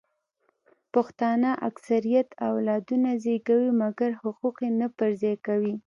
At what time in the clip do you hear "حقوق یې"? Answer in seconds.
4.21-4.71